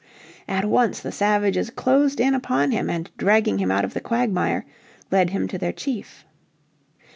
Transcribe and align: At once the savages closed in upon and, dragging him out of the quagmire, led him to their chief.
At 0.47 0.65
once 0.65 0.99
the 0.99 1.11
savages 1.11 1.69
closed 1.69 2.19
in 2.19 2.33
upon 2.33 2.73
and, 2.73 3.11
dragging 3.19 3.59
him 3.59 3.69
out 3.69 3.85
of 3.85 3.93
the 3.93 4.01
quagmire, 4.01 4.65
led 5.11 5.29
him 5.29 5.47
to 5.49 5.59
their 5.59 5.71
chief. 5.71 6.25